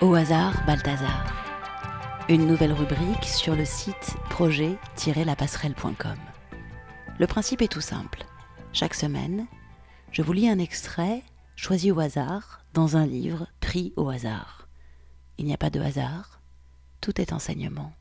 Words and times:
Au 0.00 0.14
hasard, 0.14 0.64
Balthazar. 0.66 1.26
Une 2.30 2.46
nouvelle 2.46 2.72
rubrique 2.72 3.26
sur 3.26 3.54
le 3.54 3.66
site 3.66 4.16
projet-lapasserelle.com. 4.30 6.16
Le 7.18 7.26
principe 7.26 7.60
est 7.60 7.70
tout 7.70 7.82
simple. 7.82 8.24
Chaque 8.72 8.94
semaine, 8.94 9.46
je 10.10 10.22
vous 10.22 10.32
lis 10.32 10.48
un 10.48 10.58
extrait 10.58 11.22
choisi 11.54 11.90
au 11.90 12.00
hasard 12.00 12.64
dans 12.72 12.96
un 12.96 13.04
livre 13.04 13.46
pris 13.60 13.92
au 13.96 14.08
hasard. 14.08 14.68
Il 15.36 15.44
n'y 15.44 15.52
a 15.52 15.58
pas 15.58 15.68
de 15.68 15.80
hasard, 15.80 16.40
tout 17.02 17.20
est 17.20 17.34
enseignement. 17.34 17.92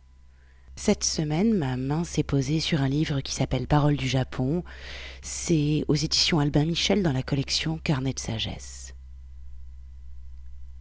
Cette 0.78 1.04
semaine, 1.04 1.54
ma 1.54 1.76
main 1.76 2.06
s'est 2.06 2.24
posée 2.24 2.62
sur 2.62 2.82
un 2.82 2.88
livre 2.88 3.20
qui 3.20 3.36
s'appelle 3.36 3.68
Paroles 3.68 3.98
du 3.98 4.08
Japon. 4.08 4.64
C'est 5.22 5.84
aux 5.90 5.96
éditions 5.96 6.40
Albin 6.40 6.64
Michel 6.64 7.04
dans 7.04 7.12
la 7.12 7.24
collection 7.24 7.78
Carnet 7.78 8.14
de 8.14 8.20
sagesse. 8.20 8.94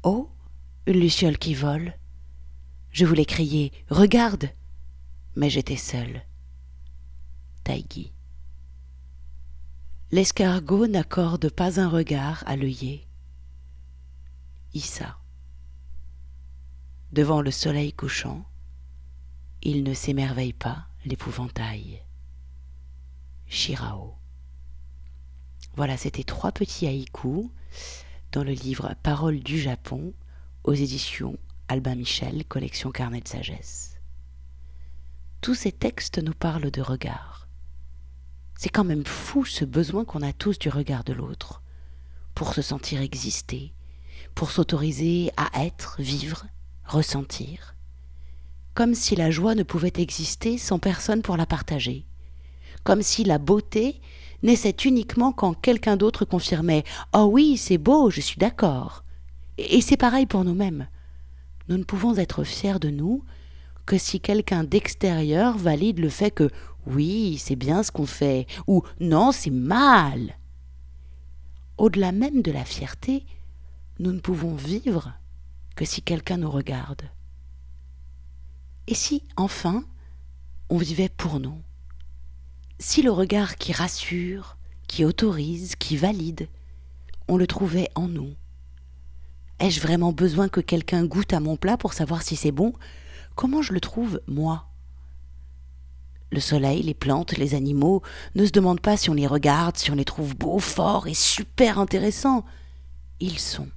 Oh 0.04 0.30
Une 0.88 1.00
luciole 1.00 1.36
qui 1.36 1.52
vole. 1.52 1.92
Je 2.92 3.04
voulais 3.04 3.26
crier 3.26 3.74
Regarde 3.90 4.48
Mais 5.36 5.50
j'étais 5.50 5.76
seule. 5.76 6.22
Taïgi. 7.62 8.14
L'escargot 10.12 10.86
n'accorde 10.86 11.50
pas 11.50 11.78
un 11.78 11.90
regard 11.90 12.42
à 12.46 12.56
l'œillet. 12.56 13.06
Issa. 14.72 15.18
Devant 17.12 17.42
le 17.42 17.50
soleil 17.50 17.92
couchant, 17.92 18.46
il 19.60 19.84
ne 19.84 19.92
s'émerveille 19.92 20.54
pas 20.54 20.86
l'épouvantail. 21.04 22.02
Shirao. 23.46 24.16
Voilà, 25.76 25.98
c'était 25.98 26.24
trois 26.24 26.52
petits 26.52 26.86
haïkus 26.86 27.50
dans 28.32 28.42
le 28.42 28.52
livre 28.52 28.94
Paroles 29.02 29.40
du 29.40 29.60
Japon 29.60 30.14
aux 30.68 30.74
éditions 30.74 31.38
Albin 31.68 31.94
Michel, 31.94 32.44
collection 32.44 32.90
Carnet 32.90 33.22
de 33.22 33.28
sagesse. 33.28 33.96
Tous 35.40 35.54
ces 35.54 35.72
textes 35.72 36.18
nous 36.22 36.34
parlent 36.34 36.70
de 36.70 36.82
regard. 36.82 37.48
C'est 38.54 38.68
quand 38.68 38.84
même 38.84 39.06
fou 39.06 39.46
ce 39.46 39.64
besoin 39.64 40.04
qu'on 40.04 40.20
a 40.20 40.34
tous 40.34 40.58
du 40.58 40.68
regard 40.68 41.04
de 41.04 41.14
l'autre, 41.14 41.62
pour 42.34 42.52
se 42.52 42.60
sentir 42.60 43.00
exister, 43.00 43.72
pour 44.34 44.50
s'autoriser 44.50 45.30
à 45.38 45.64
être, 45.64 45.96
vivre, 46.02 46.44
ressentir 46.84 47.74
comme 48.74 48.94
si 48.94 49.16
la 49.16 49.30
joie 49.32 49.56
ne 49.56 49.64
pouvait 49.64 49.94
exister 49.96 50.56
sans 50.56 50.78
personne 50.78 51.22
pour 51.22 51.36
la 51.36 51.46
partager, 51.46 52.06
comme 52.84 53.02
si 53.02 53.24
la 53.24 53.38
beauté 53.38 54.00
naissait 54.42 54.76
uniquement 54.84 55.32
quand 55.32 55.54
quelqu'un 55.54 55.96
d'autre 55.96 56.24
confirmait 56.24 56.84
Oh 57.12 57.28
oui, 57.32 57.56
c'est 57.56 57.78
beau, 57.78 58.10
je 58.10 58.20
suis 58.20 58.38
d'accord. 58.38 59.02
Et 59.58 59.80
c'est 59.80 59.96
pareil 59.96 60.26
pour 60.26 60.44
nous-mêmes. 60.44 60.86
Nous 61.68 61.76
ne 61.76 61.84
pouvons 61.84 62.16
être 62.16 62.44
fiers 62.44 62.78
de 62.78 62.90
nous 62.90 63.24
que 63.86 63.98
si 63.98 64.20
quelqu'un 64.20 64.62
d'extérieur 64.62 65.58
valide 65.58 65.98
le 65.98 66.08
fait 66.08 66.30
que 66.30 66.48
oui, 66.86 67.38
c'est 67.38 67.56
bien 67.56 67.82
ce 67.82 67.90
qu'on 67.90 68.06
fait, 68.06 68.46
ou 68.68 68.82
non, 69.00 69.32
c'est 69.32 69.50
mal. 69.50 70.38
Au-delà 71.76 72.12
même 72.12 72.40
de 72.40 72.52
la 72.52 72.64
fierté, 72.64 73.26
nous 73.98 74.12
ne 74.12 74.20
pouvons 74.20 74.54
vivre 74.54 75.12
que 75.74 75.84
si 75.84 76.02
quelqu'un 76.02 76.36
nous 76.36 76.50
regarde. 76.50 77.02
Et 78.86 78.94
si, 78.94 79.24
enfin, 79.36 79.84
on 80.70 80.78
vivait 80.78 81.08
pour 81.08 81.40
nous? 81.40 81.60
Si 82.78 83.02
le 83.02 83.10
regard 83.10 83.56
qui 83.56 83.72
rassure, 83.72 84.56
qui 84.86 85.04
autorise, 85.04 85.74
qui 85.74 85.96
valide, 85.96 86.48
on 87.26 87.36
le 87.36 87.46
trouvait 87.48 87.90
en 87.96 88.06
nous 88.06 88.34
Ai-je 89.60 89.80
vraiment 89.80 90.12
besoin 90.12 90.48
que 90.48 90.60
quelqu'un 90.60 91.04
goûte 91.04 91.32
à 91.32 91.40
mon 91.40 91.56
plat 91.56 91.76
pour 91.76 91.92
savoir 91.92 92.22
si 92.22 92.36
c'est 92.36 92.52
bon? 92.52 92.72
Comment 93.34 93.62
je 93.62 93.72
le 93.72 93.80
trouve, 93.80 94.20
moi? 94.26 94.66
Le 96.30 96.40
soleil, 96.40 96.82
les 96.82 96.94
plantes, 96.94 97.36
les 97.36 97.54
animaux 97.54 98.02
ne 98.34 98.44
se 98.44 98.52
demandent 98.52 98.80
pas 98.80 98.96
si 98.96 99.10
on 99.10 99.14
les 99.14 99.26
regarde, 99.26 99.76
si 99.76 99.90
on 99.90 99.94
les 99.94 100.04
trouve 100.04 100.36
beaux, 100.36 100.58
forts 100.58 101.08
et 101.08 101.14
super 101.14 101.78
intéressants. 101.78 102.44
Ils 103.18 103.38
sont. 103.38 103.68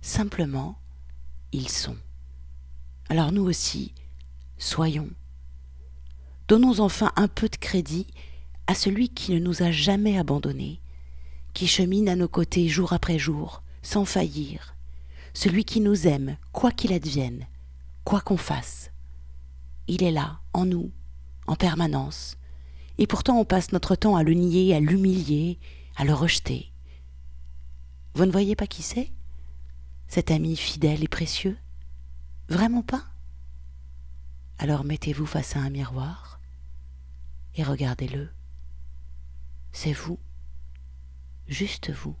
Simplement, 0.00 0.78
ils 1.52 1.68
sont. 1.68 1.96
Alors 3.08 3.32
nous 3.32 3.44
aussi, 3.44 3.92
Soyons. 4.58 5.10
Donnons 6.48 6.80
enfin 6.80 7.12
un 7.16 7.28
peu 7.28 7.48
de 7.48 7.56
crédit 7.56 8.06
à 8.66 8.74
celui 8.74 9.10
qui 9.10 9.32
ne 9.32 9.38
nous 9.38 9.62
a 9.62 9.70
jamais 9.70 10.18
abandonnés, 10.18 10.80
qui 11.52 11.66
chemine 11.66 12.08
à 12.08 12.16
nos 12.16 12.28
côtés 12.28 12.66
jour 12.68 12.92
après 12.92 13.18
jour, 13.18 13.62
sans 13.82 14.06
faillir, 14.06 14.75
celui 15.36 15.66
qui 15.66 15.80
nous 15.80 16.06
aime, 16.06 16.38
quoi 16.50 16.72
qu'il 16.72 16.94
advienne, 16.94 17.46
quoi 18.04 18.22
qu'on 18.22 18.38
fasse. 18.38 18.90
Il 19.86 20.02
est 20.02 20.10
là, 20.10 20.40
en 20.54 20.64
nous, 20.64 20.90
en 21.46 21.56
permanence, 21.56 22.38
et 22.96 23.06
pourtant 23.06 23.38
on 23.38 23.44
passe 23.44 23.70
notre 23.72 23.96
temps 23.96 24.16
à 24.16 24.22
le 24.22 24.32
nier, 24.32 24.74
à 24.74 24.80
l'humilier, 24.80 25.58
à 25.94 26.06
le 26.06 26.14
rejeter. 26.14 26.72
Vous 28.14 28.24
ne 28.24 28.32
voyez 28.32 28.56
pas 28.56 28.66
qui 28.66 28.82
c'est 28.82 29.12
Cet 30.08 30.30
ami 30.30 30.56
fidèle 30.56 31.04
et 31.04 31.08
précieux? 31.08 31.58
Vraiment 32.48 32.82
pas? 32.82 33.04
Alors 34.56 34.84
mettez-vous 34.84 35.26
face 35.26 35.54
à 35.54 35.60
un 35.60 35.68
miroir 35.68 36.40
et 37.56 37.62
regardez-le. 37.62 38.30
C'est 39.72 39.92
vous, 39.92 40.18
juste 41.46 41.90
vous. 41.90 42.16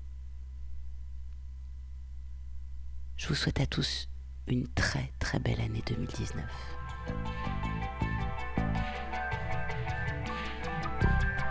Je 3.26 3.30
vous 3.30 3.34
souhaite 3.34 3.58
à 3.58 3.66
tous 3.66 4.08
une 4.46 4.68
très 4.68 5.12
très 5.18 5.40
belle 5.40 5.60
année 5.60 5.82
2019. 5.84 6.44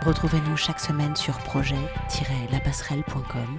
Retrouvez-nous 0.06 0.56
chaque 0.56 0.80
semaine 0.80 1.14
sur 1.14 1.36
projet-lapasserelle.com, 1.36 3.58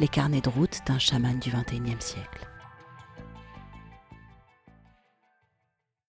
les 0.00 0.08
carnets 0.08 0.40
de 0.40 0.48
route 0.48 0.80
d'un 0.86 0.98
chaman 0.98 1.38
du 1.38 1.50
XXIe 1.50 2.00
siècle. 2.00 2.48